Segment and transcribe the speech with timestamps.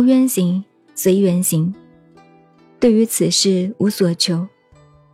[0.00, 0.64] 报冤行，
[0.94, 1.74] 随缘行。
[2.78, 4.48] 对于此事无所求，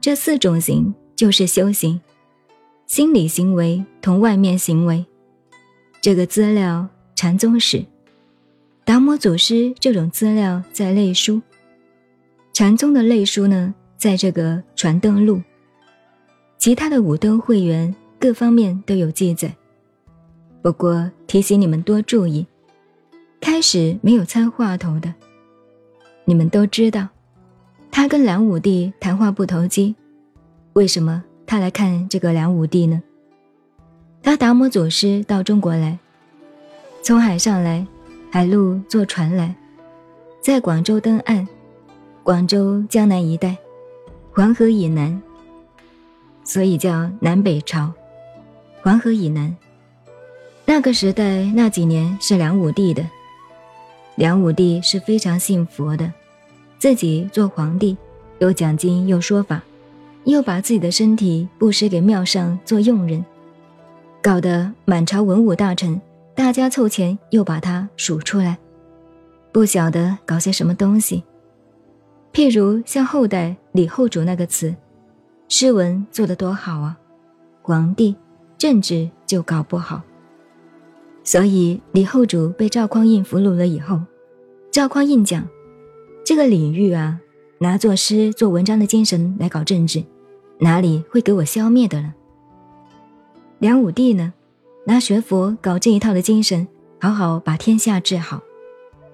[0.00, 2.00] 这四种行就是修行。
[2.86, 5.04] 心理行为同外面行为，
[6.00, 7.84] 这个资料禅宗史，
[8.84, 11.42] 达摩祖师这种资料在类书，
[12.52, 15.42] 禅宗的类书呢，在这个传灯录，
[16.56, 19.52] 其他的五灯会员各方面都有记载。
[20.62, 22.46] 不过提醒你们多注意，
[23.58, 25.12] 开始没有参话头的，
[26.24, 27.08] 你们都知道，
[27.90, 29.96] 他跟梁武帝谈话不投机，
[30.74, 31.24] 为什么？
[31.44, 33.02] 他来看这个梁武帝呢。
[34.22, 35.98] 他达摩祖师到中国来，
[37.02, 37.84] 从海上来，
[38.30, 39.52] 海路坐船来，
[40.40, 41.44] 在广州登岸，
[42.22, 43.58] 广州江南一带，
[44.30, 45.20] 黄河以南，
[46.44, 47.92] 所以叫南北朝。
[48.82, 49.52] 黄河以南，
[50.64, 53.04] 那个时代那几年是梁武帝的。
[54.18, 56.12] 梁武帝是非常信佛的，
[56.76, 57.96] 自己做皇帝，
[58.40, 59.62] 有讲经有说法。
[60.24, 63.24] 又把自己的身体布施给庙上做佣人，
[64.20, 65.98] 搞得满朝文武大臣
[66.34, 68.58] 大家凑钱又把他数出来，
[69.52, 71.22] 不晓得搞些什么东西。
[72.32, 74.74] 譬如像后代李后主那个词，
[75.48, 76.98] 诗文做得多好啊，
[77.62, 78.16] 皇帝
[78.58, 80.02] 政治就搞不好。
[81.24, 84.00] 所以李后主被赵匡胤俘虏了以后，
[84.78, 85.44] 赵匡胤讲，
[86.24, 87.20] 这个领域啊，
[87.58, 90.04] 拿作诗做文章的精神来搞政治。
[90.60, 92.14] 哪里会给我消灭的了？
[93.58, 94.32] 梁武帝呢？
[94.86, 96.68] 拿学佛搞这一套的精神，
[97.00, 98.40] 好好把天下治好，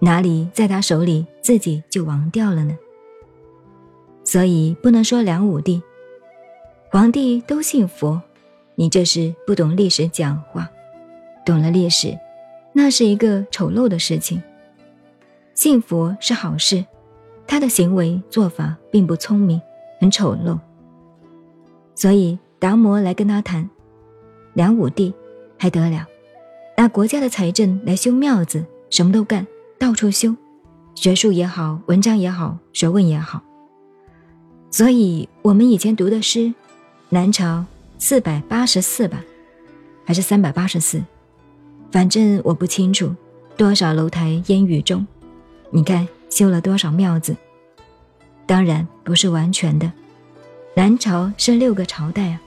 [0.00, 2.76] 哪里在他手里自己就亡掉了呢？
[4.22, 5.82] 所以不能说梁武帝，
[6.90, 8.20] 皇帝都信佛，
[8.74, 10.68] 你这是不懂历史讲话。
[11.46, 12.14] 懂了历史，
[12.74, 14.42] 那是一个丑陋的事情。
[15.54, 16.84] 幸福是好事，
[17.46, 19.60] 他的行为做法并不聪明，
[20.00, 20.58] 很丑陋。
[21.94, 23.68] 所以达摩来跟他谈，
[24.54, 25.14] 梁武帝
[25.56, 26.04] 还得了，
[26.76, 29.46] 拿国家的财政来修庙子，什么都干，
[29.78, 30.34] 到处修，
[30.96, 33.40] 学术也好，文章也好，学问也好。
[34.72, 36.52] 所以我们以前读的诗，
[37.10, 37.64] 南朝
[37.96, 39.22] 四百八十四吧，
[40.04, 41.00] 还是三百八十四，
[41.92, 43.14] 反正我不清楚
[43.56, 45.06] 多少楼台烟雨中，
[45.74, 47.36] 你看修了多少庙子，
[48.46, 49.90] 当然不是完全的。
[50.76, 52.40] 南朝是六个朝代啊，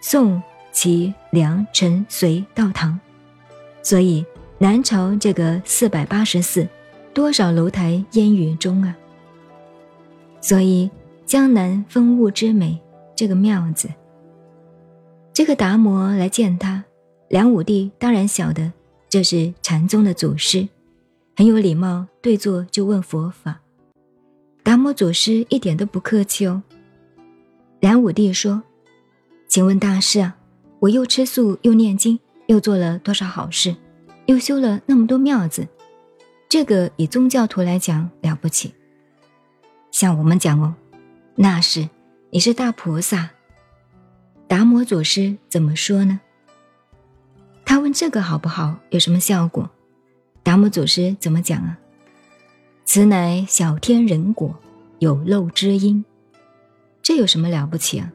[0.00, 0.42] 宋、
[0.72, 2.98] 齐、梁、陈、隋到唐，
[3.84, 4.26] 所以
[4.58, 6.66] 南朝这个四百八十四，
[7.14, 8.96] 多少楼台烟雨中啊。
[10.40, 10.90] 所以
[11.24, 12.80] 江南风物之美，
[13.14, 13.88] 这个庙子，
[15.32, 16.82] 这个达摩来见他，
[17.28, 18.72] 梁武帝当然晓得
[19.08, 20.68] 这是禅宗的祖师，
[21.34, 23.60] 很有礼貌，对坐就问佛法。
[24.62, 26.62] 达摩祖师一点都不客气哦。
[27.80, 28.62] 梁武帝说
[29.48, 30.36] ：“请问大师啊，
[30.78, 33.74] 我又吃素，又念经，又做了多少好事，
[34.26, 35.66] 又修了那么多庙子，
[36.48, 38.74] 这个以宗教徒来讲了不起。
[39.90, 40.74] 像我们讲哦，
[41.34, 41.88] 那是
[42.30, 43.30] 你是大菩萨。
[44.46, 46.20] 达摩祖师怎么说呢？
[47.64, 49.70] 他问这个好不好，有什么效果？
[50.42, 51.78] 达摩祖师怎么讲啊？
[52.84, 54.54] 此乃小天人果，
[54.98, 56.04] 有漏之因。”
[57.02, 58.12] 这有什么了不起啊？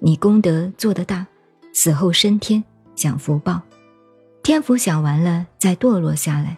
[0.00, 1.26] 你功德做得大，
[1.72, 2.62] 死后升天
[2.94, 3.60] 享福报，
[4.42, 6.56] 天福享完了再堕落下来，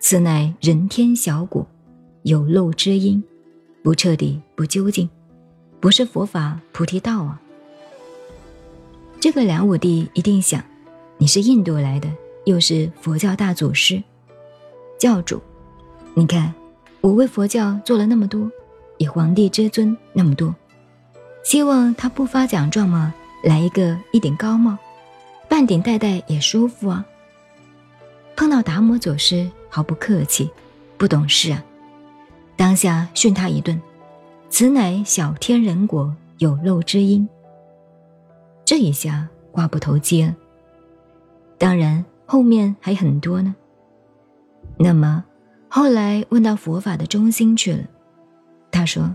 [0.00, 1.66] 此乃人天小果，
[2.22, 3.22] 有漏之因，
[3.82, 5.08] 不彻底不究竟，
[5.80, 7.40] 不是佛法菩提道啊！
[9.20, 10.64] 这个梁武帝一定想，
[11.18, 12.10] 你是印度来的，
[12.46, 14.02] 又是佛教大祖师，
[14.98, 15.40] 教主，
[16.14, 16.52] 你看
[17.00, 18.50] 我为佛教做了那么多，
[18.98, 20.54] 以皇帝之尊那么多。
[21.44, 23.14] 希望他不发奖状吗？
[23.44, 24.76] 来一个一顶高帽，
[25.48, 27.04] 半顶戴戴也舒服啊。
[28.34, 30.50] 碰到达摩祖师毫不客气，
[30.96, 31.62] 不懂事啊，
[32.56, 33.80] 当下训他一顿。
[34.48, 37.28] 此乃小天人果，有漏之因。
[38.64, 40.34] 这一下话不投机了。
[41.58, 43.54] 当然后面还很多呢。
[44.78, 45.24] 那么
[45.68, 47.84] 后来问到佛法的中心去了，
[48.70, 49.14] 他说：“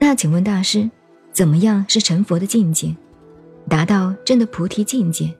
[0.00, 0.90] 那请问大师。”
[1.32, 2.94] 怎么样是成佛的境界，
[3.66, 5.34] 达到真的菩提境界？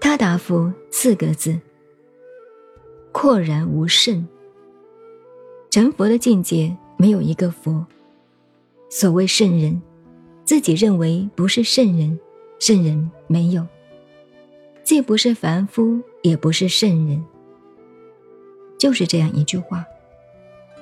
[0.00, 1.56] 他答复四个字：
[3.12, 4.26] 阔然无圣。
[5.70, 7.86] 成佛的境界没有一个佛。
[8.88, 9.80] 所谓圣人，
[10.44, 12.18] 自己认为不是圣人，
[12.58, 13.64] 圣人没有，
[14.82, 17.24] 既不是凡夫，也不是圣人。
[18.80, 19.84] 就是这样一句话，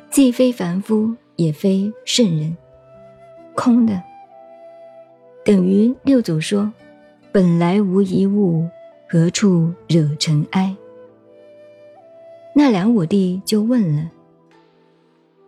[0.08, 2.56] 既非凡夫，也非圣人，
[3.56, 4.00] 空的。
[5.44, 6.72] 等于六祖说
[7.32, 8.68] ：“本来无一物，
[9.08, 10.76] 何处惹尘埃？”
[12.54, 14.08] 那梁武帝就问了：“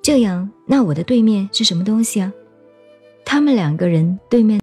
[0.02, 2.32] 这样，那我的对面是什么东西啊？”
[3.24, 4.58] 他们两个人对面。